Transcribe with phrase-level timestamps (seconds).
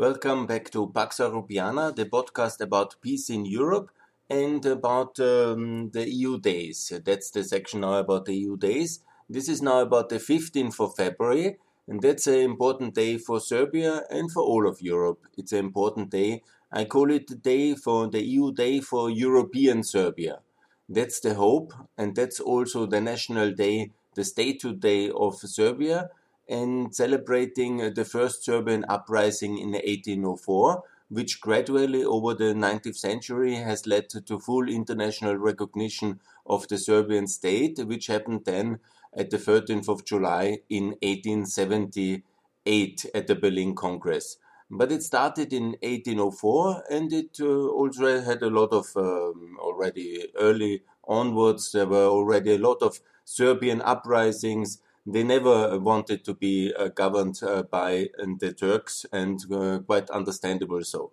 [0.00, 3.90] Welcome back to Pax Rubiana, the podcast about peace in Europe
[4.30, 6.90] and about um, the EU days.
[7.04, 9.00] That's the section now about the EU days.
[9.28, 14.04] This is now about the 15th of February, and that's an important day for Serbia
[14.08, 15.26] and for all of Europe.
[15.36, 16.44] It's an important day.
[16.72, 20.38] I call it the day for the EU Day for European Serbia.
[20.88, 26.08] That's the hope, and that's also the national day, the state day of Serbia
[26.50, 33.54] and celebrating uh, the first Serbian uprising in 1804, which gradually over the 19th century
[33.54, 38.80] has led to full international recognition of the Serbian state, which happened then
[39.16, 44.36] at the 13th of July in 1878 at the Berlin Congress.
[44.70, 50.26] But it started in 1804 and it uh, also had a lot of um, already
[50.38, 56.74] early onwards, there were already a lot of Serbian uprisings they never wanted to be
[56.74, 61.12] uh, governed uh, by the Turks, and uh, quite understandable so.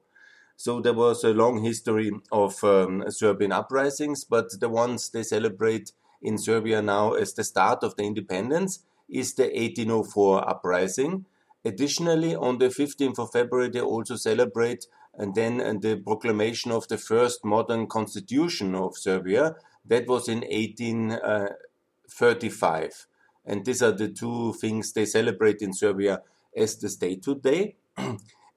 [0.55, 5.91] So there was a long history of um, Serbian uprisings, but the ones they celebrate
[6.21, 11.25] in Serbia now as the start of the independence is the 1804 uprising.
[11.63, 16.88] Additionally, on the 15th of February, they also celebrate and then and the proclamation of
[16.88, 19.57] the first modern constitution of Serbia.
[19.85, 23.07] That was in 1835.
[23.48, 26.22] And these are the two things they celebrate in Serbia
[26.56, 27.78] as the statehood day.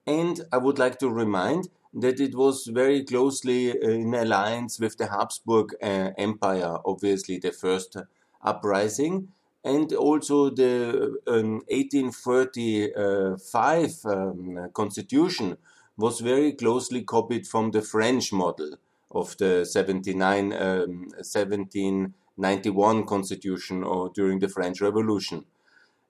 [0.07, 4.99] and I would like to remind that it was very closely uh, in alliance with
[4.99, 7.97] the Habsburg uh, Empire, obviously the first
[8.43, 9.29] uprising,
[9.65, 15.59] and also the um, 1835 um, constitution
[15.97, 18.77] was very closely copied from the French model
[19.11, 25.45] of the 79, um, 17 91 constitution or during the French Revolution.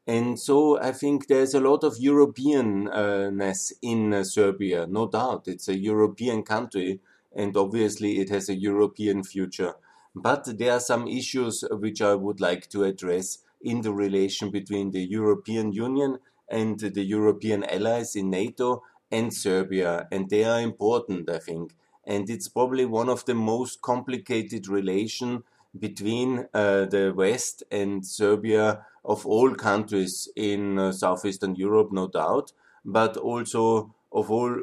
[0.06, 5.46] And so I think there's a lot of Europeanness in uh, Serbia, no doubt.
[5.46, 7.00] It's a European country,
[7.36, 9.74] and obviously it has a European future.
[10.14, 14.90] But there are some issues which I would like to address in the relation between
[14.90, 20.08] the European Union and the European allies in NATO and Serbia.
[20.10, 21.76] And they are important, I think.
[22.04, 25.42] And it's probably one of the most complicated relations
[25.78, 32.52] between uh, the West and Serbia of all countries in uh, southeastern Europe, no doubt,
[32.84, 34.54] but also of all,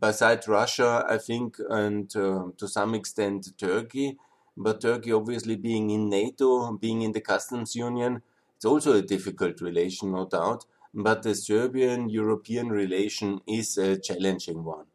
[0.00, 4.18] besides Russia, I think, and uh, to some extent Turkey.
[4.56, 8.22] But Turkey, obviously, being in NATO, being in the customs union,
[8.56, 10.64] it's also a difficult relation, no doubt.
[10.92, 14.86] But the Serbian European relation is a challenging one.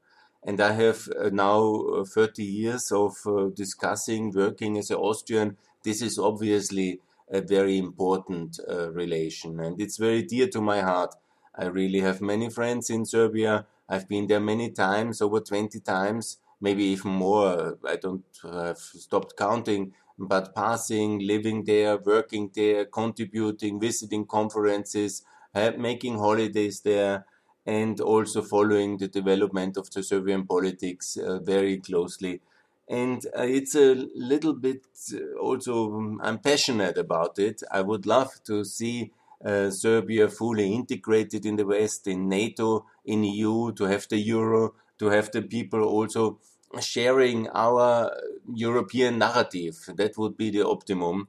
[0.45, 5.57] And I have uh, now uh, 30 years of uh, discussing, working as an Austrian.
[5.83, 6.99] This is obviously
[7.31, 11.15] a very important relation and it's very dear to my heart.
[11.55, 13.65] I really have many friends in Serbia.
[13.89, 17.77] I've been there many times, over 20 times, maybe even more.
[17.87, 26.17] I don't have stopped counting, but passing, living there, working there, contributing, visiting conferences, making
[26.17, 27.25] holidays there
[27.66, 32.41] and also following the development of the Serbian politics uh, very closely.
[32.90, 34.81] And uh, it's a little bit
[35.13, 37.63] uh, also, um, I'm passionate about it.
[37.72, 39.12] I would love to see
[39.44, 44.74] uh, Serbia fully integrated in the West, in NATO, in EU, to have the euro,
[45.00, 46.40] to have the people also
[46.81, 48.12] sharing our
[48.53, 49.78] European narrative.
[49.95, 51.28] That would be the optimum.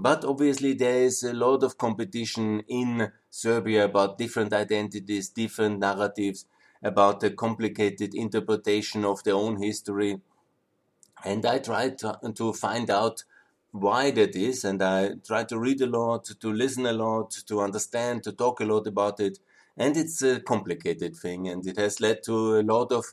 [0.00, 6.46] But obviously, there is a lot of competition in Serbia about different identities, different narratives,
[6.80, 10.20] about the complicated interpretation of their own history.
[11.24, 13.24] And I tried to, to find out
[13.72, 17.60] why that is, and I try to read a lot, to listen a lot, to
[17.60, 19.40] understand, to talk a lot about it.
[19.76, 23.04] And it's a complicated thing, and it has led to a lot of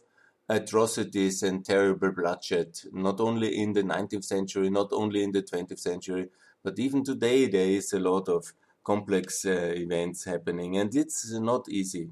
[0.47, 5.79] atrocities and terrible bloodshed, not only in the 19th century, not only in the 20th
[5.79, 6.29] century,
[6.65, 8.51] but even today, there is a lot of
[8.83, 12.09] complex uh, events happening, and it's not easy.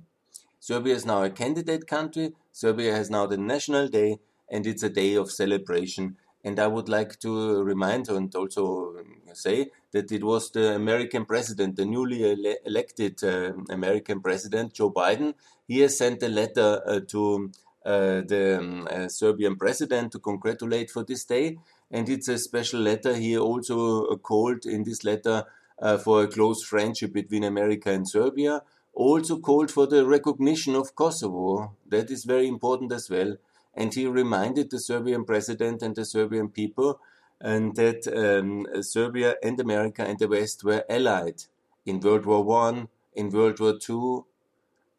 [0.59, 2.33] Serbia is now a candidate country.
[2.51, 4.19] Serbia has now the National Day,
[4.49, 6.17] and it's a day of celebration.
[6.45, 8.95] And I would like to remind and also
[9.33, 14.91] say that it was the American president, the newly ele elected uh, American president, Joe
[14.91, 15.33] Biden.
[15.67, 17.51] He has sent a letter uh, to
[17.85, 21.57] uh, the um, uh, Serbian president to congratulate for this day
[21.91, 23.15] and it's a special letter.
[23.15, 25.45] He also called in this letter
[25.79, 28.61] uh, for a close friendship between America and Serbia.
[28.93, 31.75] Also called for the recognition of Kosovo.
[31.89, 33.37] That is very important as well.
[33.73, 36.99] And he reminded the Serbian president and the Serbian people
[37.41, 41.43] and that um, Serbia and America and the West were allied
[41.85, 44.25] in World War One, in World War Two,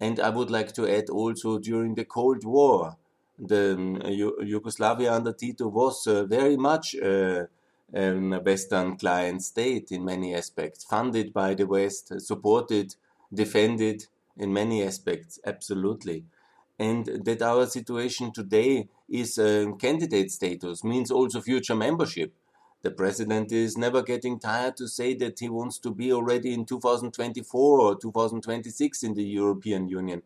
[0.01, 2.97] And I would like to add also during the Cold War,
[3.39, 7.45] the um, Yugoslavia under Tito was uh, very much uh,
[7.95, 12.95] um, a Western client state in many aspects, funded by the West, supported,
[13.33, 16.25] defended in many aspects, absolutely.
[16.79, 22.35] And that our situation today is a candidate status means also future membership.
[22.83, 26.67] The president is never getting tired to say that he wants to be already in
[26.67, 30.23] 2024 or 2026 in the European Union.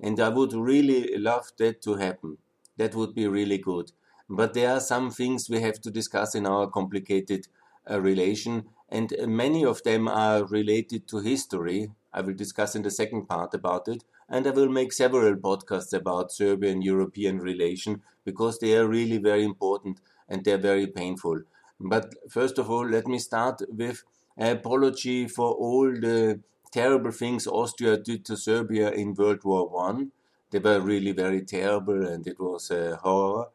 [0.00, 2.38] And I would really love that to happen.
[2.80, 3.92] That would be really good.
[4.28, 7.42] But there are some things we have to discuss in our complicated
[7.90, 8.54] uh, relation,
[8.88, 11.90] and many of them are related to history.
[12.12, 15.92] I will discuss in the second part about it, and I will make several podcasts
[15.92, 21.42] about Serbian European relation because they are really very important and they're very painful.
[21.78, 24.04] But first of all, let me start with
[24.36, 26.40] an apology for all the
[26.72, 30.12] terrible things Austria did to Serbia in World War One.
[30.50, 33.48] They were really very terrible, and it was a horror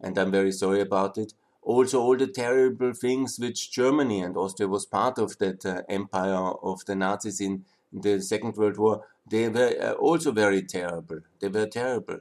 [0.00, 1.34] and I'm very sorry about it.
[1.62, 6.52] Also, all the terrible things which Germany and Austria was part of that uh, empire
[6.62, 11.20] of the Nazis in the Second World War, they were uh, also very terrible.
[11.38, 12.20] They were terrible,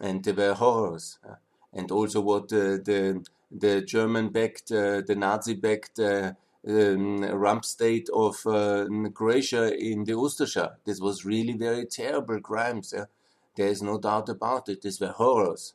[0.00, 1.18] and they were horrors.
[1.28, 1.34] Uh,
[1.72, 6.32] and also, what the the German-backed, uh, the Nazi-backed uh,
[6.68, 8.36] um, rump state of
[9.14, 10.76] Croatia in the Ustasha.
[10.84, 12.92] This was really very terrible crimes.
[13.56, 14.82] There is no doubt about it.
[14.82, 15.74] These were horrors.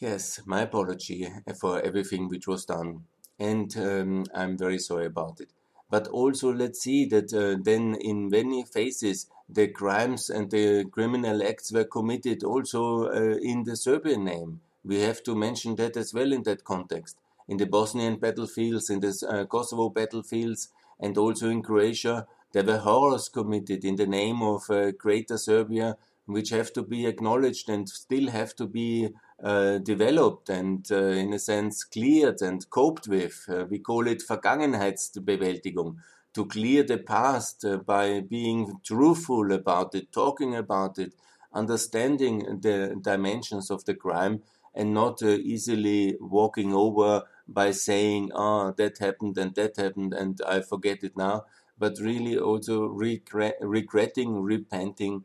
[0.00, 1.28] Yes, my apology
[1.58, 3.04] for everything which was done,
[3.38, 5.48] and um, I'm very sorry about it.
[5.88, 11.42] But also, let's see that uh, then in many phases the crimes and the criminal
[11.42, 14.60] acts were committed also uh, in the Serbian name.
[14.84, 17.16] We have to mention that as well in that context.
[17.48, 20.68] In the Bosnian battlefields, in the uh, Kosovo battlefields,
[20.98, 25.96] and also in Croatia, there were horrors committed in the name of uh, Greater Serbia,
[26.26, 29.08] which have to be acknowledged and still have to be
[29.42, 33.44] uh, developed and uh, in a sense cleared and coped with.
[33.48, 35.96] Uh, we call it Vergangenheitsbewältigung.
[36.34, 41.14] To clear the past uh, by being truthful about it, talking about it,
[41.52, 44.42] understanding the dimensions of the crime,
[44.74, 50.12] and not uh, easily walking over by saying, "Ah, oh, that happened and that happened,
[50.12, 51.46] and I forget it now."
[51.78, 55.24] But really, also regret, regretting, repenting,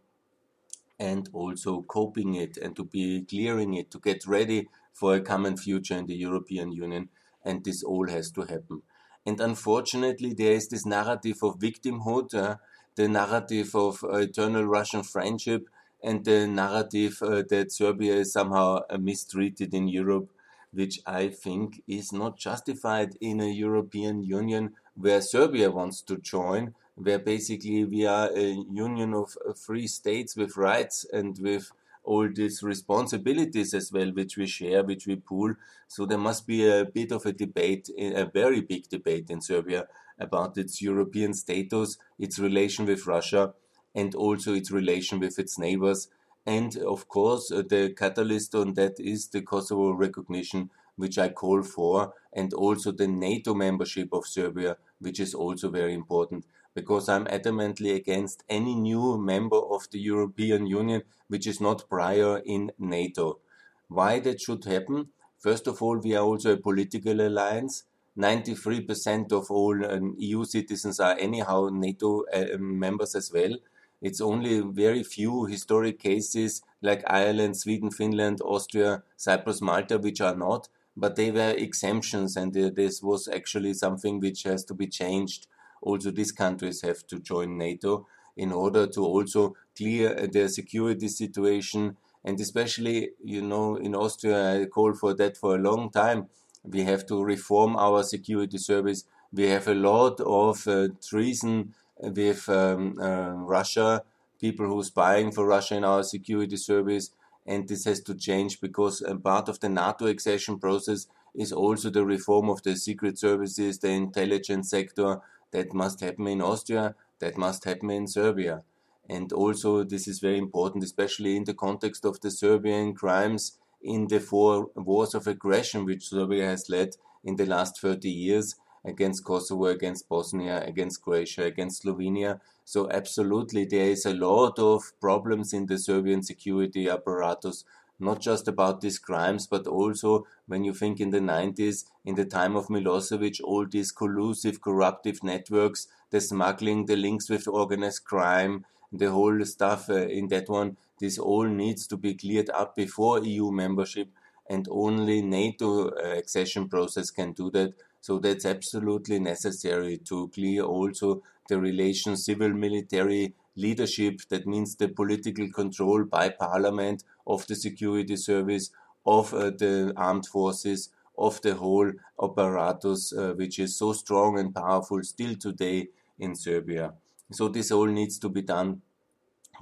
[1.01, 5.57] and also coping it and to be clearing it to get ready for a common
[5.57, 7.09] future in the European Union.
[7.44, 8.83] And this all has to happen.
[9.25, 12.57] And unfortunately, there is this narrative of victimhood, uh,
[12.95, 15.68] the narrative of uh, eternal Russian friendship,
[16.03, 20.30] and the narrative uh, that Serbia is somehow uh, mistreated in Europe,
[20.71, 26.75] which I think is not justified in a European Union where Serbia wants to join,
[26.95, 31.71] where basically we are a union of uh, free states with rights and with
[32.03, 35.53] all these responsibilities as well, which we share, which we pool.
[35.88, 39.41] So there must be a bit of a debate, eh, a very big debate in
[39.41, 39.88] Serbia
[40.19, 43.53] about its European status, its relation with Russia,
[43.94, 46.07] and also its relation with its neighbors.
[46.45, 51.61] And of course, uh, the catalyst on that is the Kosovo recognition, which I call
[51.61, 57.25] for, and also the NATO membership of Serbia, which is also very important because I'm
[57.25, 63.40] adamantly against any new member of the European Union which is not prior in NATO.
[63.87, 65.09] Why that should happen?
[65.40, 67.83] First of all, we are also a political alliance.
[68.18, 73.56] 93% of all um, EU citizens are anyhow NATO uh, members as well.
[74.01, 80.35] It's only very few historic cases like Ireland, Sweden, Finland, Austria, Cyprus, Malta, which are
[80.35, 84.87] not, but they were exemptions, and uh, this was actually something which has to be
[84.87, 85.47] changed
[85.81, 88.07] also these countries have to join NATO
[88.38, 91.97] in order to also clear their security situation.
[92.23, 96.28] And especially, you know, in Austria, I call for that for a long time.
[96.64, 99.06] We have to reform our security service.
[99.33, 104.04] We have a lot of uh, treason with um, uh, Russia,
[104.40, 107.11] people who are spying for Russia in our security service.
[107.45, 112.06] And this has to change because part of the NATO accession process is also the
[112.06, 117.65] reform of the secret services, the intelligence sector, that must happen in Austria, that must
[117.65, 118.63] happen in Serbia.
[119.09, 124.07] And also, this is very important, especially in the context of the Serbian crimes in
[124.07, 128.55] the four wars of aggression which Serbia has led in the last 30 years
[128.85, 132.39] against Kosovo, against Bosnia, against Croatia, against Slovenia.
[132.65, 137.63] So, absolutely, there is a lot of problems in the Serbian security apparatus
[138.01, 142.25] not just about these crimes, but also when you think in the 90s, in the
[142.25, 148.65] time of Milosevic, all these collusive, corruptive networks, the smuggling, the links with organized crime,
[148.91, 150.77] the whole stuff uh, in that one.
[150.99, 154.09] This all needs to be cleared up before EU membership,
[154.49, 157.73] and only NATO uh, accession process can do that.
[158.01, 164.21] So that's absolutely necessary to clear also the relations civil military leadership.
[164.30, 168.71] That means the political control by parliament of the security service,
[169.06, 171.91] of uh, the armed forces, of the whole
[172.21, 176.94] apparatus, uh, which is so strong and powerful still today in Serbia.
[177.31, 178.81] So this all needs to be done.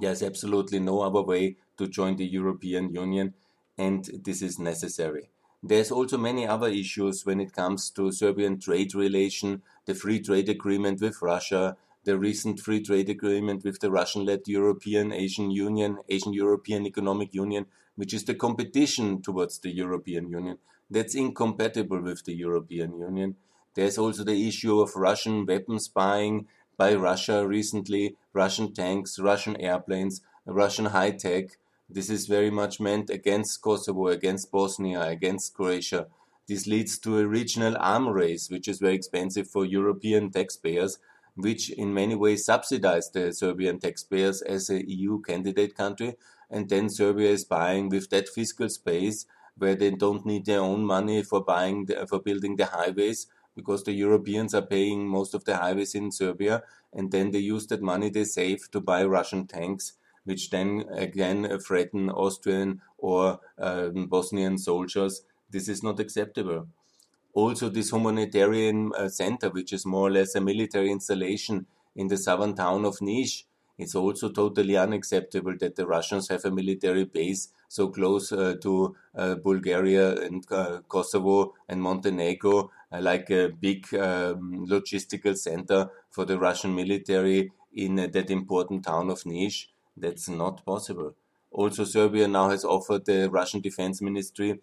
[0.00, 3.34] There's absolutely no other way to join the European Union,
[3.76, 5.28] and this is necessary.
[5.62, 10.48] There's also many other issues when it comes to Serbian trade relation, the free trade
[10.48, 11.76] agreement with Russia,
[12.10, 17.66] the recent free trade agreement with the Russian-led European Asian Union, Asian European Economic Union,
[17.94, 20.58] which is the competition towards the European Union.
[20.90, 23.36] That's incompatible with the European Union.
[23.76, 30.20] There's also the issue of Russian weapons buying by Russia recently, Russian tanks, Russian airplanes,
[30.44, 31.58] Russian high tech.
[31.88, 36.08] This is very much meant against Kosovo, against Bosnia, against Croatia.
[36.48, 40.98] This leads to a regional arm race, which is very expensive for European taxpayers
[41.40, 46.16] which in many ways subsidize the Serbian taxpayers as a EU candidate country.
[46.50, 50.84] And then Serbia is buying with that fiscal space where they don't need their own
[50.84, 55.44] money for buying the, for building the highways because the Europeans are paying most of
[55.44, 59.46] the highways in Serbia, and then they use that money they save to buy Russian
[59.46, 59.94] tanks,
[60.24, 65.22] which then again threaten Austrian or um, Bosnian soldiers.
[65.50, 66.68] This is not acceptable
[67.34, 72.16] also this humanitarian uh, center, which is more or less a military installation in the
[72.16, 73.44] southern town of Niš.
[73.78, 78.94] It's also totally unacceptable that the Russians have a military base so close uh, to
[79.16, 86.26] uh, Bulgaria and uh, Kosovo and Montenegro, uh, like a big um, logistical center for
[86.26, 89.66] the Russian military in uh, that important town of Niš.
[89.96, 91.14] That's not possible.
[91.50, 94.60] Also, Serbia now has offered the Russian Defense Ministry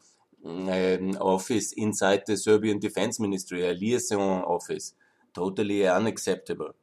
[1.19, 4.93] office inside the Serbian Defense Ministry, a liaison office.
[5.33, 6.73] Totally unacceptable.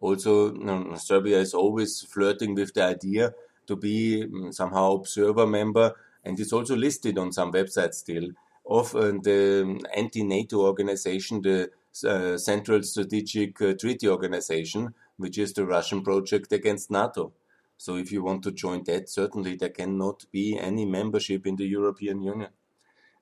[0.00, 3.34] Also, um, Serbia is always flirting with the idea
[3.66, 8.28] to be um, somehow observer member, and it's also listed on some websites still
[8.64, 11.70] of uh, the anti-NATO organization, the
[12.06, 17.32] uh, Central Strategic uh, Treaty Organization, which is the Russian project against NATO.
[17.76, 21.66] So if you want to join that, certainly there cannot be any membership in the
[21.66, 22.50] European Union.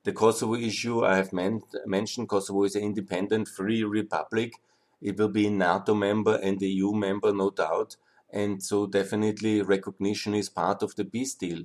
[0.09, 4.55] The Kosovo issue I have men- mentioned, Kosovo is an independent, free republic.
[5.03, 7.97] It will be a NATO member and a EU member, no doubt.
[8.31, 11.65] And so definitely recognition is part of the peace deal.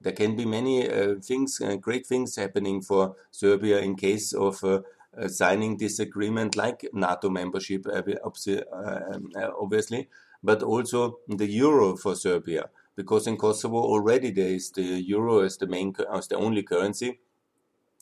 [0.00, 4.62] There can be many uh, things, uh, great things happening for Serbia in case of
[4.62, 4.82] uh,
[5.18, 10.08] uh signing this agreement, like NATO membership, uh, um, uh, obviously,
[10.40, 15.56] but also the euro for Serbia, because in Kosovo already there is the euro as
[15.56, 17.18] the main, as the only currency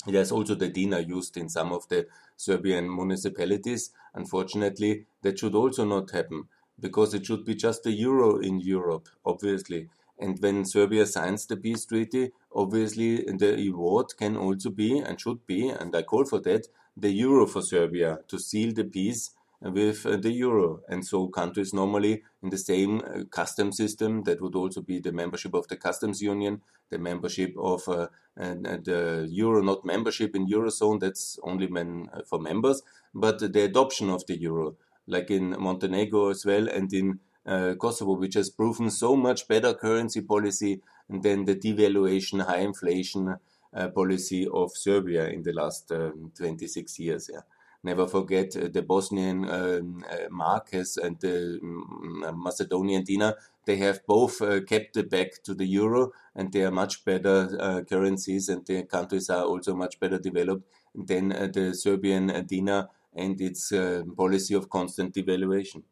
[0.07, 3.91] there's also the dinar used in some of the Serbian municipalities.
[4.15, 9.09] Unfortunately, that should also not happen because it should be just the euro in Europe,
[9.25, 9.89] obviously.
[10.19, 15.47] And when Serbia signs the peace treaty, obviously the reward can also be and should
[15.47, 16.67] be, and I call for that,
[16.97, 19.31] the euro for Serbia to seal the peace
[19.61, 20.81] with uh, the euro.
[20.89, 25.13] And so countries normally in the same uh, custom system, that would also be the
[25.13, 31.01] membership of the customs union, the membership of uh, the euro, not membership in eurozone,
[31.01, 32.83] that's only men, for members,
[33.15, 34.77] but the adoption of the euro,
[35.07, 39.75] like in Montenegro as well, and in uh, Kosovo, which has proven so much better
[39.75, 43.37] currency policy than the devaluation, high inflation
[43.75, 47.31] uh, policy of Serbia in the last um, 26 years.
[47.33, 47.41] Yeah.
[47.83, 50.61] Never forget uh, the Bosnian um, uh,
[51.03, 53.37] and the um, Macedonian dinar.
[53.65, 57.85] They have both uh, kept the back to the euro, and they are much better
[57.89, 63.73] currencies, and the countries are also much better developed than the Serbian dinar and its
[64.17, 65.83] policy of constant devaluation.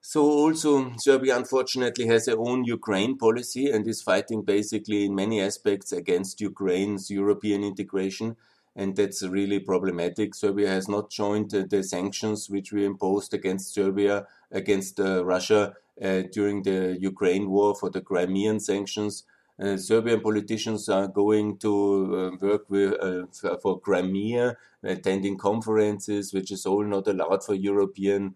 [0.00, 5.40] So also Serbia unfortunately has their own Ukraine policy and is fighting basically in many
[5.40, 8.36] aspects against Ukraine's European integration
[8.76, 10.34] and that's really problematic.
[10.34, 15.74] Serbia has not joined uh, the sanctions which we imposed against Serbia, against uh, Russia
[16.00, 19.24] uh, during the Ukraine war for the Crimean sanctions.
[19.58, 26.52] Uh, Serbian politicians are going to uh, work with, uh, for Crimea, attending conferences, which
[26.52, 28.34] is all not allowed for European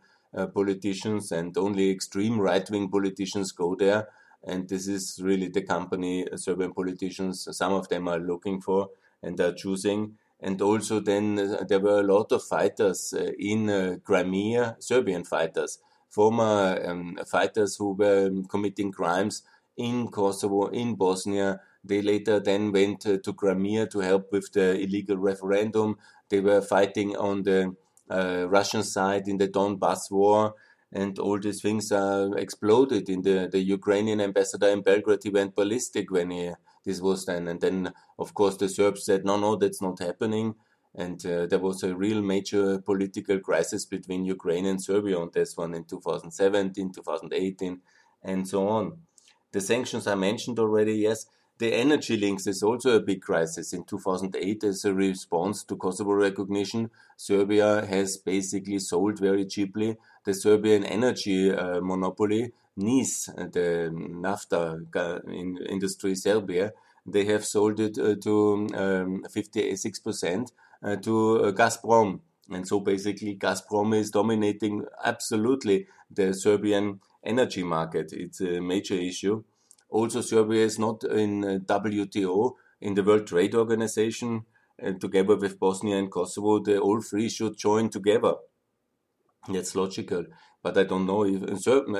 [0.54, 4.06] politicians, and only extreme right wing politicians go there.
[4.44, 8.90] And this is really the company Serbian politicians, some of them are looking for
[9.22, 13.68] and are choosing and also then uh, there were a lot of fighters uh, in
[13.70, 15.78] uh, Crimea, Serbian fighters
[16.10, 19.42] former um, fighters who were committing crimes
[19.76, 21.60] in Kosovo, in Bosnia.
[21.82, 25.96] They later then went to Crimea to help with the illegal referendum.
[26.28, 27.74] They were fighting on the
[28.10, 30.54] uh, Russian side in the Donbass war,
[30.92, 33.08] and all these things uh, exploded.
[33.08, 36.52] In the, the Ukrainian ambassador in Belgrade, he went ballistic when he,
[36.84, 37.48] this was then.
[37.48, 40.54] And then, of course, the Serbs said, no, no, that's not happening.
[40.94, 45.56] And uh, there was a real major political crisis between Ukraine and Serbia on this
[45.56, 47.80] one in 2017, 2018,
[48.24, 48.98] and so on.
[49.52, 51.26] The sanctions I mentioned already, yes.
[51.58, 53.74] The energy links is also a big crisis.
[53.74, 60.32] In 2008, as a response to Kosovo recognition, Serbia has basically sold very cheaply the
[60.32, 66.72] Serbian energy uh, monopoly, Uh, the NAFTA industry Serbia.
[67.06, 70.48] They have sold it uh, to um, 56%
[70.82, 72.20] uh, to uh, Gazprom.
[72.50, 78.12] And so basically, Gazprom is dominating absolutely the Serbian energy market.
[78.12, 79.42] It's a major issue.
[79.88, 84.44] Also, Serbia is not in uh, WTO, in the World Trade Organization,
[84.78, 88.34] and together with Bosnia and Kosovo, the all three should join together.
[89.48, 90.24] That's logical.
[90.62, 91.42] But I don't know if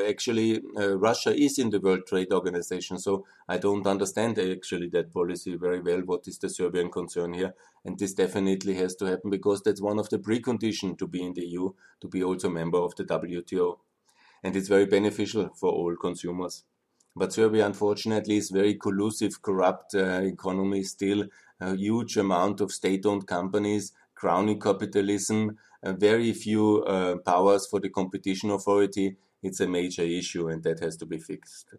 [0.09, 5.15] actually uh, Russia is in the World Trade Organization, so I don't understand actually that
[5.15, 6.01] policy very well.
[6.01, 7.55] What is the Serbian concern here?
[7.85, 11.33] And this definitely has to happen because that's one of the preconditions to be in
[11.33, 13.79] the EU, to be also a member of the WTO.
[14.43, 16.65] And it's very beneficial for all consumers.
[17.17, 21.25] But Serbia, unfortunately, is very collusive, corrupt uh, economy still,
[21.61, 28.51] a huge amount of state-owned companies, crony capitalism, very few uh, powers for the competition
[28.51, 29.17] authority.
[29.43, 31.75] It's a major issue, and that has to be fixed.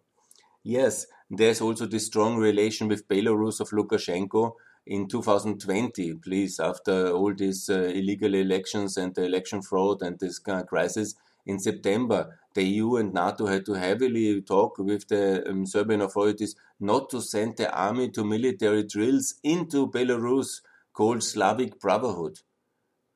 [0.63, 4.53] Yes, there's also the strong relation with Belarus of Lukashenko
[4.85, 6.15] in 2020.
[6.15, 10.67] Please, after all these uh, illegal elections and the election fraud and this kind of
[10.67, 11.15] crisis,
[11.45, 16.55] in September, the EU and NATO had to heavily talk with the um, Serbian authorities
[16.79, 20.61] not to send the army to military drills into Belarus
[20.93, 22.39] called Slavic Brotherhood.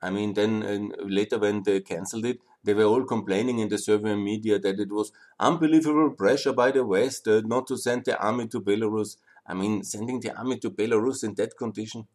[0.06, 3.80] I mean, then uh, later when they cancelled it, they were all complaining in the
[3.80, 8.16] Serbian media that it was unbelievable pressure by the West uh, not to send the
[8.20, 9.18] army to Belarus.
[9.48, 12.08] I mean, sending the army to Belarus in that condition,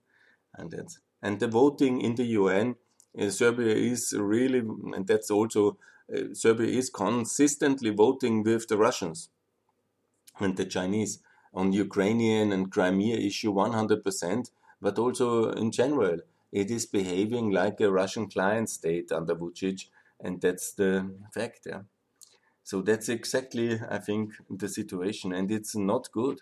[0.55, 0.73] and
[1.21, 2.77] and the voting in the UN,
[3.19, 4.61] uh, Serbia is really,
[4.95, 5.77] and that's also
[6.15, 9.31] uh, Serbia is consistently voting with the Russians
[10.39, 11.23] and the Chinese
[11.53, 14.51] on Ukrainian and Crimea issue 100%,
[14.81, 16.19] but also in general.
[16.53, 19.87] It is behaving like a Russian client state under Vucic,
[20.21, 21.61] and that's the fact.
[21.67, 21.83] Yeah.
[22.63, 26.41] So that's exactly, I think, the situation, and it's not good.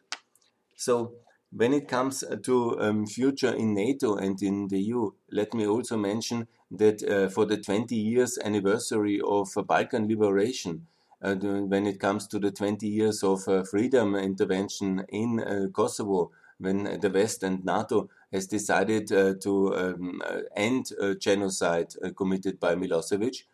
[0.76, 1.14] So
[1.50, 5.96] when it comes to um, future in NATO and in the EU, let me also
[5.96, 10.86] mention that uh, for the 20 years anniversary of uh, Balkan liberation,
[11.22, 16.30] uh, when it comes to the 20 years of uh, freedom intervention in uh, Kosovo,
[16.58, 20.22] when the West and NATO has decided uh, to um,
[20.54, 23.44] end genocide committed by Milosevic,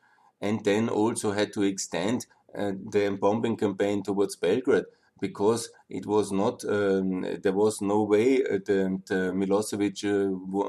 [0.41, 4.85] and then also had to extend the bombing campaign towards Belgrade
[5.21, 10.05] because it was not um, there was no way that Milosevic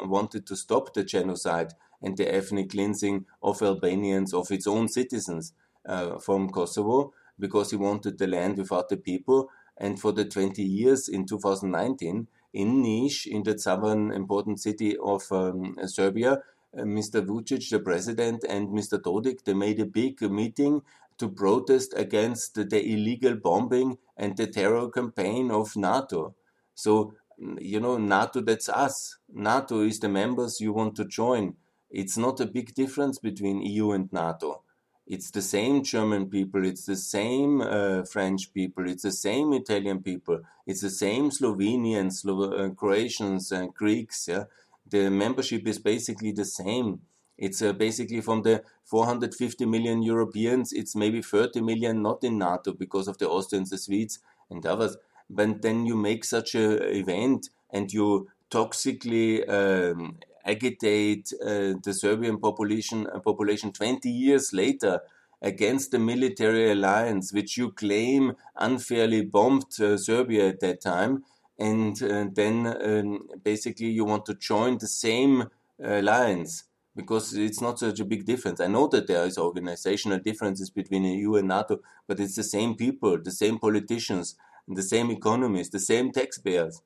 [0.07, 5.53] wanted to stop the genocide and the ethnic cleansing of Albanians, of its own citizens
[5.85, 9.49] uh, from Kosovo, because he wanted the land without the people.
[9.77, 15.29] And for the 20 years in 2019, in Niš, in the southern important city of
[15.31, 16.41] um, Serbia,
[16.77, 17.25] uh, Mr.
[17.25, 18.97] Vucic, the president, and Mr.
[18.97, 20.81] Dodik, they made a big meeting
[21.17, 26.35] to protest against the, the illegal bombing and the terror campaign of NATO.
[26.73, 27.13] So,
[27.59, 29.17] you know, NATO, that's us.
[29.33, 31.55] NATO is the members you want to join.
[31.89, 34.61] It's not a big difference between EU and NATO.
[35.07, 40.01] It's the same German people, it's the same uh, French people, it's the same Italian
[40.01, 44.27] people, it's the same Slovenians, Slo- uh, Croatians, and Greeks.
[44.27, 44.45] Yeah?
[44.89, 47.01] The membership is basically the same.
[47.37, 52.73] It's uh, basically from the 450 million Europeans, it's maybe 30 million not in NATO
[52.73, 54.97] because of the Austrians, the Swedes, and others.
[55.29, 62.37] But then you make such an event and you toxically um, agitate uh, the Serbian
[62.39, 65.01] population uh, population 20 years later
[65.41, 71.23] against the military alliance, which you claim unfairly bombed uh, Serbia at that time,
[71.59, 71.97] and
[72.35, 75.45] then um, basically you want to join the same
[75.81, 78.61] alliance because it's not such a big difference.
[78.61, 82.75] I know that there is organizational differences between EU and NATO, but it's the same
[82.75, 84.35] people, the same politicians,
[84.67, 86.81] the same economies, the same taxpayers.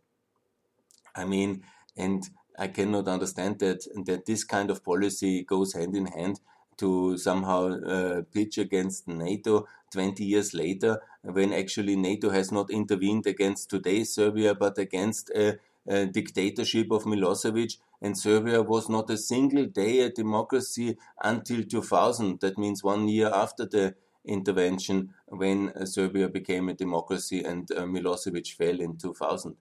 [1.16, 1.64] I mean,
[1.96, 2.28] and
[2.60, 6.40] I cannot understand that that this kind of policy goes hand in hand
[6.78, 13.26] to somehow uh, pitch against NATO 20 years later, when actually NATO has not intervened
[13.28, 17.78] against today's Serbia, but against a, a dictatorship of Milosevic.
[18.02, 22.40] And Serbia was not a single day a democracy until 2000.
[22.40, 23.96] That means one year after the
[24.26, 29.56] intervention when Serbia became a democracy and uh, Milosevic fell in 2000.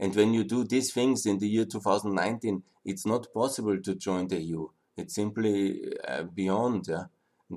[0.00, 4.28] And when you do these things in the year 2019, it's not possible to join
[4.28, 4.68] the EU.
[4.96, 7.04] It's simply uh, beyond, yeah?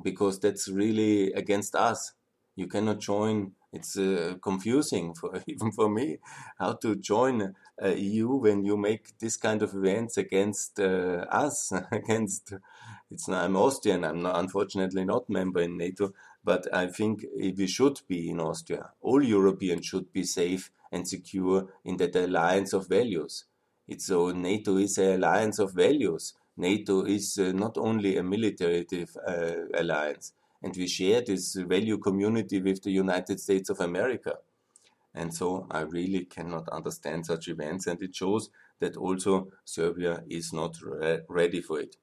[0.04, 2.14] because that's really against us.
[2.56, 3.54] You cannot join.
[3.74, 6.18] It's uh, confusing for even for me
[6.60, 11.72] how to join uh, EU when you make this kind of events against uh, us.
[11.92, 12.54] against
[13.10, 14.04] it's I'm Austrian.
[14.04, 18.92] I'm not, unfortunately not member in NATO, but I think we should be in Austria.
[19.02, 23.46] All Europeans should be safe and secure in that alliance of values.
[23.88, 28.86] It's so NATO is an alliance of values NATO is uh, not only a military
[29.28, 34.36] uh, alliance, and we share this value community with the United States of America.
[35.14, 38.50] And so I really cannot understand such events, and it shows
[38.80, 41.96] that also Serbia is not re ready for it.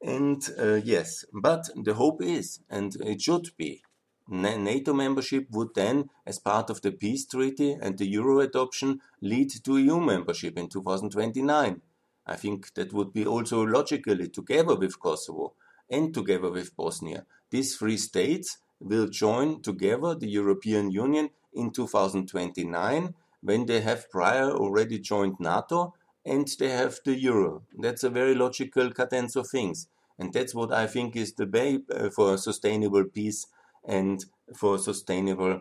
[0.00, 3.82] And uh, yes, but the hope is, and it should be,
[4.28, 9.50] NATO membership would then, as part of the peace treaty and the euro adoption, lead
[9.64, 11.80] to EU membership in 2029.
[12.26, 15.54] I think that would be also logically together with Kosovo
[15.90, 17.24] and together with Bosnia.
[17.50, 24.50] These three states will join together the European Union in 2029 when they have prior
[24.50, 25.94] already joined NATO
[26.28, 27.62] and they have the euro.
[27.78, 29.88] That's a very logical cadence of things.
[30.18, 33.46] And that's what I think is the way uh, for sustainable peace
[33.84, 34.24] and
[34.56, 35.60] for sustainable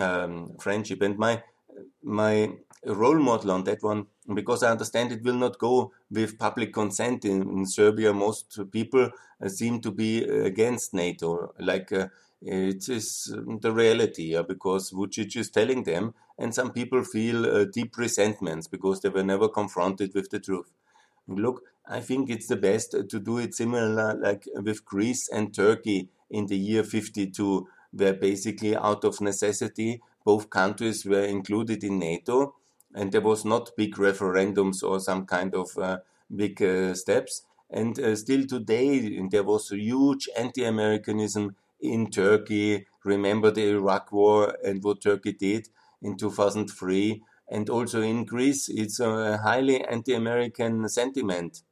[0.00, 1.02] um, friendship.
[1.02, 1.42] And my
[2.02, 2.52] my
[2.84, 7.24] role model on that one because I understand it will not go with public consent
[7.24, 8.12] in, in Serbia.
[8.12, 9.10] Most people
[9.42, 12.08] uh, seem to be against NATO, like uh,
[12.42, 17.64] it is the reality, uh, because Vucic is telling them, and some people feel uh,
[17.64, 20.70] deep resentments because they were never confronted with the truth.
[21.26, 26.08] Look, I think it's the best to do it similar like with Greece and Turkey
[26.30, 32.54] in the year 52, where basically out of necessity both countries were included in NATO,
[32.94, 35.98] and there was not big referendums or some kind of uh,
[36.34, 37.42] big uh, steps.
[37.70, 42.86] And uh, still today, there was a huge anti-Americanism in Turkey.
[43.04, 45.68] Remember the Iraq War and what Turkey did
[46.02, 47.22] in 2003.
[47.50, 51.62] And also in Greece, it's a highly anti-American sentiment.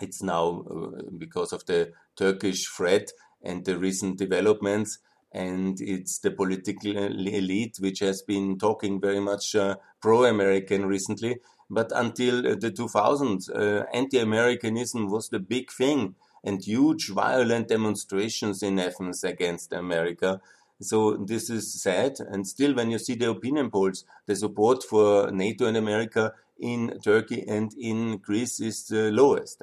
[0.00, 3.10] It's now uh, because of the Turkish threat
[3.42, 4.98] and the recent developments
[5.32, 11.38] and it's the political elite which has been talking very much uh, pro-American recently.
[11.70, 18.78] But until the 2000s, uh, anti-Americanism was the big thing, and huge violent demonstrations in
[18.78, 20.40] Athens against America.
[20.80, 25.30] So this is sad, and still, when you see the opinion polls, the support for
[25.32, 29.62] NATO and America in Turkey and in Greece is the lowest.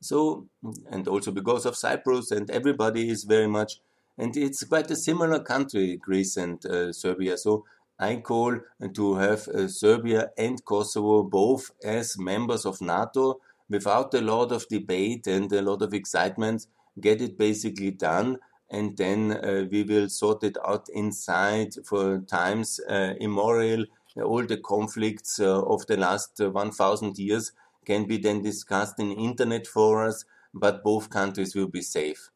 [0.00, 0.46] So,
[0.90, 3.80] and also because of Cyprus, and everybody is very much
[4.18, 7.38] and it's quite a similar country, Greece and uh, Serbia.
[7.38, 7.64] So
[8.00, 8.58] I call
[8.94, 13.40] to have uh, Serbia and Kosovo both as members of NATO
[13.70, 16.66] without a lot of debate and a lot of excitement,
[17.00, 18.38] get it basically done.
[18.70, 23.86] And then uh, we will sort it out inside for times uh, immemorial.
[24.16, 27.52] All the conflicts uh, of the last uh, 1000 years
[27.86, 32.30] can be then discussed in internet forums, but both countries will be safe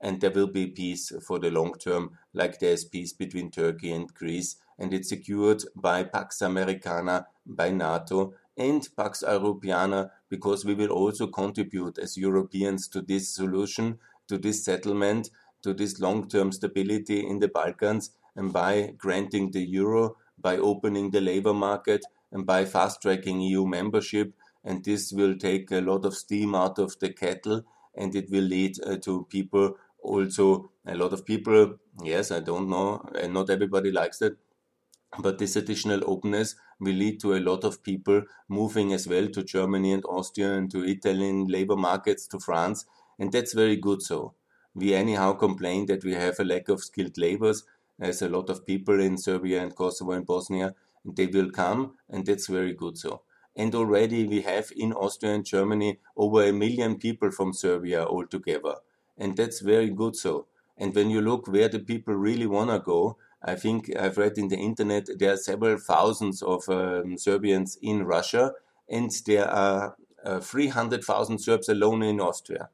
[0.00, 3.92] and there will be peace for the long term, like there is peace between Turkey
[3.92, 10.74] and Greece, and it's secured by Pax Americana, by NATO, and Pax Europiana, because we
[10.74, 13.98] will also contribute as Europeans to this solution,
[14.28, 15.30] to this settlement,
[15.62, 21.10] to this long term stability in the Balkans, and by granting the euro, by opening
[21.10, 24.34] the labor market, and by fast tracking EU membership.
[24.64, 27.62] And this will take a lot of steam out of the kettle
[27.94, 32.68] and it will lead uh, to people also a lot of people, yes, I don't
[32.68, 34.38] know, and not everybody likes that,
[35.20, 39.42] but this additional openness will lead to a lot of people moving as well to
[39.44, 42.86] Germany and Austria and to Italian labor markets, to France,
[43.18, 44.34] and that's very good so.
[44.78, 47.64] We anyhow complain that we have a lack of skilled laborers,
[48.00, 51.96] as a lot of people in Serbia and Kosovo and Bosnia, and they will come,
[52.08, 53.22] and that's very good so.
[53.56, 58.76] And already we have in Austria and Germany over a million people from Serbia altogether
[59.16, 60.46] and that's very good so.
[60.76, 64.38] And when you look where the people really want to go, I think I've read
[64.38, 68.52] in the internet there are several thousands of um, Serbians in Russia,
[68.88, 72.70] and there are uh, 300,000 Serbs alone in Austria.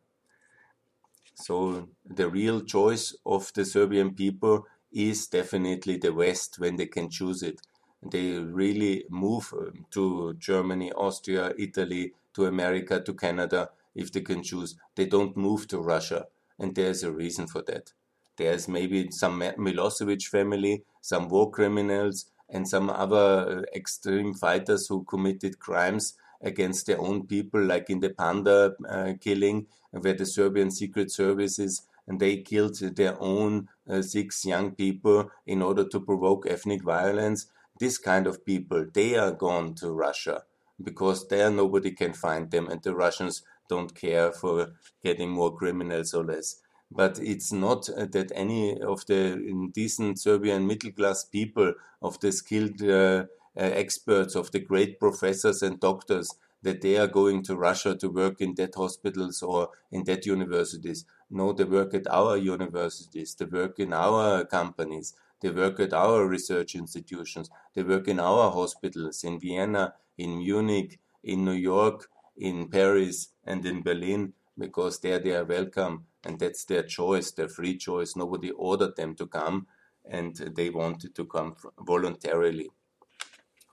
[1.34, 7.10] So the real choice of the Serbian people is definitely the West when they can
[7.10, 7.60] choose it.
[8.02, 14.42] They really move um, to Germany, Austria, Italy, to America, to Canada if they can
[14.42, 14.76] choose.
[14.94, 16.26] They don't move to Russia,
[16.58, 17.92] and there's a reason for that.
[18.36, 25.04] There's maybe some Milosevic family, some war criminals, and some other uh, extreme fighters who
[25.04, 30.70] committed crimes against their own people, like in the Panda uh, killing, where the Serbian
[30.70, 36.46] secret services and they killed their own uh, six young people in order to provoke
[36.46, 37.46] ethnic violence.
[37.80, 40.44] This kind of people, they are gone to Russia
[40.82, 46.14] because there nobody can find them, and the Russians don't care for getting more criminals
[46.14, 46.56] or less.
[46.90, 52.30] But it's not uh, that any of the decent Serbian middle class people, of the
[52.30, 53.24] skilled uh,
[53.56, 56.28] Uh, experts, of the great professors and doctors,
[56.62, 61.04] that they are going to Russia to work in that hospitals or in that universities.
[61.30, 66.26] No, they work at our universities, they work in our companies, they work at our
[66.26, 72.68] research institutions, they work in our hospitals in Vienna, in Munich, in New York, in
[72.68, 77.76] Paris, and in Berlin, because there they are welcome and that's their choice, their free
[77.76, 78.16] choice.
[78.16, 79.66] Nobody ordered them to come
[80.04, 82.70] and they wanted to come voluntarily.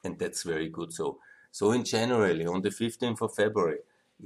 [0.04, 0.94] And that's very good.
[0.94, 1.20] So
[1.52, 3.80] so in January, on the 15th of February,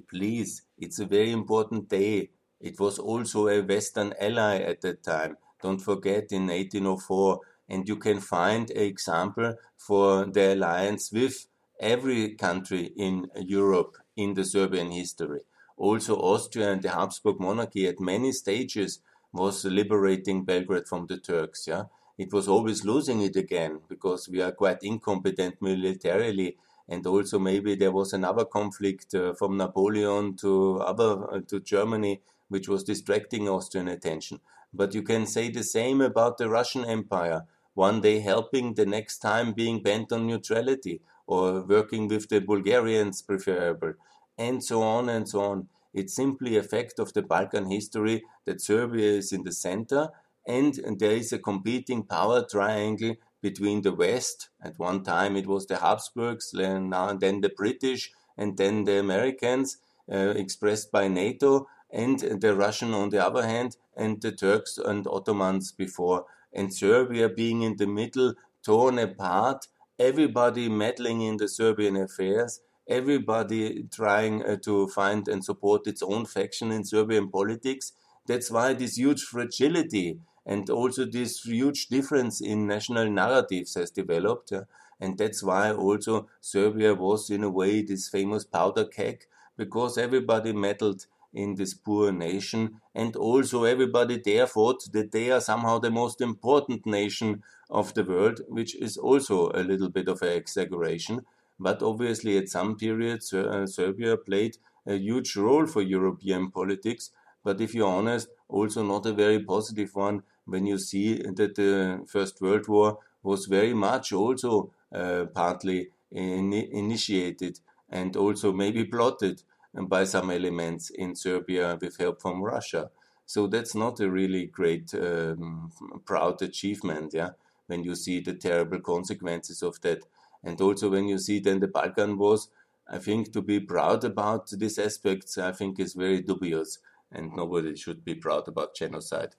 [0.08, 2.30] please, it's a very important day.
[2.62, 5.38] It was also a Western ally at that time.
[5.62, 11.48] Don't forget in 1804, and you can find an example for the alliance with
[11.80, 15.42] every country in Europe in the Serbian history.
[15.78, 19.00] Also, Austria and the Habsburg monarchy at many stages
[19.34, 21.66] was liberating Belgrade from the Turks.
[21.68, 21.86] Yeah,
[22.18, 27.76] it was always losing it again because we are quite incompetent militarily and also maybe
[27.76, 33.50] there was another conflict uh, from Napoleon to other uh, to Germany, which was distracting
[33.50, 34.40] Austrian attention.
[34.74, 37.46] But you can say the same about the Russian Empire.
[37.74, 43.22] One day helping, the next time being bent on neutrality, or working with the Bulgarians
[43.22, 43.94] preferable,
[44.38, 45.68] and so on and so on.
[45.94, 50.10] It's simply a fact of the Balkan history that Serbia is in the center,
[50.48, 54.50] and there is a competing power triangle between the West.
[54.62, 59.78] At one time, it was the Habsburgs, now then the British, and then the Americans,
[60.12, 65.08] uh, expressed by NATO, and the Russian on the other hand, and the Turks and
[65.08, 69.68] Ottomans before, and Serbia being in the middle, torn apart,
[70.00, 76.26] everybody meddling in the Serbian affairs, everybody trying uh, to find and support its own
[76.26, 77.94] faction in Serbian politics.
[78.28, 84.52] That's why this huge fragility and also this huge difference in national narratives has developed.
[85.00, 89.26] And that's why also Serbia was, in a way, this famous powder keg,
[89.58, 95.42] because everybody meddled in this poor nation, and also everybody there thought that they are
[95.42, 100.22] somehow the most important nation of the world, which is also a little bit of
[100.22, 101.26] an exaggeration.
[101.60, 107.12] But obviously, at some periods, uh, Serbia played a huge role for European politics.
[107.44, 112.06] But if you're honest, also not a very positive one when you see that the
[112.08, 119.44] First World War was very much also uh, partly in, initiated and also maybe plotted
[119.74, 122.90] by some elements in Serbia with help from Russia.
[123.26, 125.72] So that's not a really great, um,
[126.06, 127.32] proud achievement, yeah,
[127.68, 130.06] when you see the terrible consequences of that.
[130.44, 132.50] And also when you see then the Balkan Wars,
[132.88, 136.78] I think to be proud about these aspects, I think is very dubious,
[137.12, 139.36] and nobody should be proud about genocide.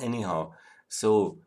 [0.00, 0.54] Anyhow,
[0.88, 1.38] so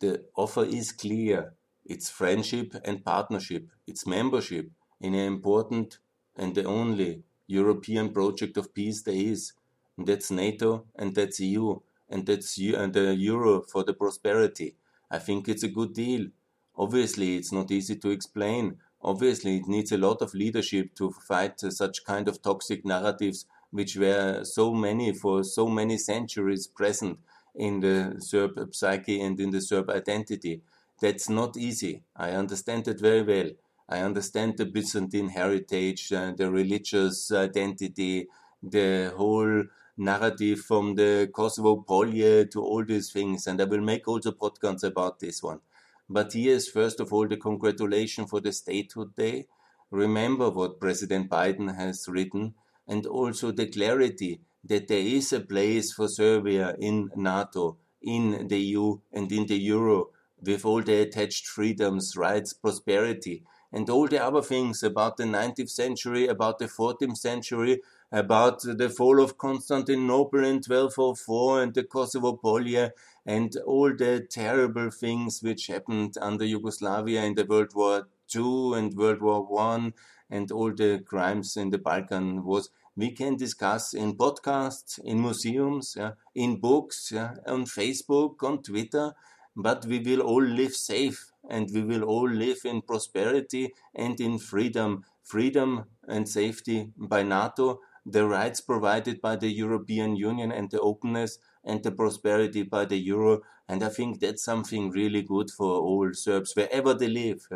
[0.00, 1.54] the offer is clear.
[1.84, 3.68] It's friendship and partnership.
[3.86, 5.98] It's membership in an important
[6.36, 9.52] and the only European project of peace there is.
[9.96, 14.76] And that's NATO and that's EU and that's and the euro for the prosperity.
[15.10, 16.28] I think it's a good deal.
[16.76, 18.78] Obviously, it's not easy to explain.
[19.02, 23.96] Obviously, it needs a lot of leadership to fight such kind of toxic narratives which
[23.96, 27.18] were so many for so many centuries present
[27.54, 30.62] in the Serb psyche and in the Serb identity.
[31.00, 32.02] That's not easy.
[32.16, 33.50] I understand it very well.
[33.88, 38.28] I understand the Byzantine heritage, uh, the religious identity,
[38.62, 39.64] the whole
[39.96, 43.46] narrative from the Kosovo Polje to all these things.
[43.46, 45.60] And I will make also podcasts about this one.
[46.08, 49.46] But here's first of all the congratulation for the Statehood Day.
[49.90, 52.54] Remember what President Biden has written
[52.86, 58.58] and also the clarity that there is a place for Serbia in NATO, in the
[58.58, 60.10] EU, and in the Euro,
[60.42, 65.70] with all the attached freedoms, rights, prosperity, and all the other things about the 19th
[65.70, 72.36] century, about the 14th century, about the fall of Constantinople in 1204 and the Kosovo
[72.36, 72.90] Polje
[73.24, 78.94] and all the terrible things which happened under Yugoslavia in the World War II and
[78.94, 79.94] World War One
[80.28, 85.94] and all the crimes in the Balkan wars we can discuss in podcasts, in museums,
[85.96, 89.14] yeah, in books, yeah, on Facebook, on Twitter,
[89.56, 94.38] but we will all live safe and we will all live in prosperity and in
[94.38, 95.04] freedom.
[95.22, 101.38] Freedom and safety by NATO, the rights provided by the European Union and the openness
[101.64, 103.40] and the prosperity by the euro.
[103.68, 107.46] And I think that's something really good for all Serbs, wherever they live.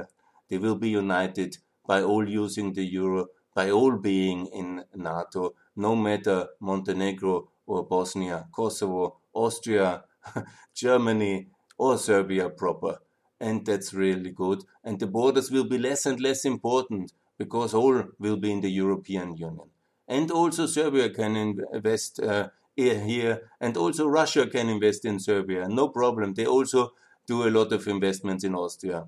[0.49, 5.95] They will be united by all using the euro, by all being in NATO, no
[5.95, 10.05] matter Montenegro or Bosnia, Kosovo, Austria,
[10.75, 12.99] Germany, or Serbia proper.
[13.41, 14.65] And that's really good.
[14.83, 18.71] And the borders will be less and less important because all will be in the
[18.71, 19.71] European Union.
[20.07, 25.69] And also Serbia can invest uh, here, and also Russia can invest in Serbia.
[25.69, 26.35] No problem.
[26.35, 26.93] They also
[27.27, 29.07] do a lot of investments in Austria.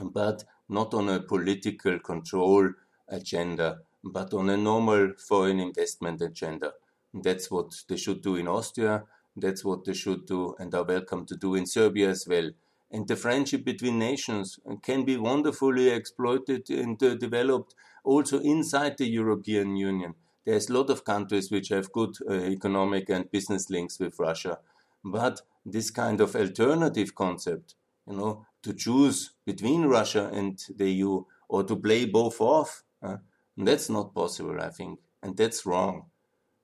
[0.00, 2.70] But not on a political control
[3.10, 6.72] agenda, but on a normal foreign investment agenda.
[7.12, 9.04] That's what they should do in Austria.
[9.36, 12.50] That's what they should do and are welcome to do in Serbia as well.
[12.90, 19.76] And the friendship between nations can be wonderfully exploited and developed also inside the European
[19.76, 20.14] Union.
[20.44, 24.58] There's a lot of countries which have good uh, economic and business links with Russia.
[25.04, 27.74] But this kind of alternative concept,
[28.06, 32.82] you know, to choose between Russia and the EU or to play both off.
[33.02, 33.16] Uh,
[33.56, 36.06] that's not possible, I think, and that's wrong.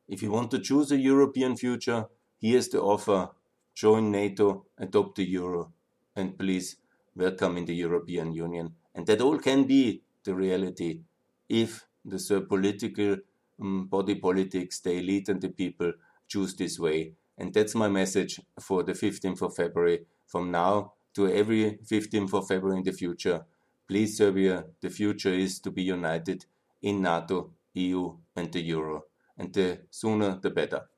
[0.09, 2.07] If you want to choose a European future,
[2.39, 3.31] here's the offer
[3.75, 5.73] join NATO, adopt the euro,
[6.15, 6.77] and please
[7.15, 8.75] welcome in the European Union.
[8.95, 11.01] And that all can be the reality
[11.49, 13.19] if the political
[13.61, 15.93] um, body politics, the elite, and the people
[16.27, 17.13] choose this way.
[17.37, 20.07] And that's my message for the 15th of February.
[20.27, 23.45] From now to every 15th of February in the future.
[23.89, 26.45] Please, Serbia, the future is to be united
[26.83, 29.05] in NATO, EU, and the Euro.
[29.39, 30.89] And the sooner the better.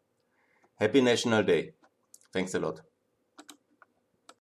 [0.77, 1.72] Happy National Day.
[2.33, 2.81] Thanks a lot.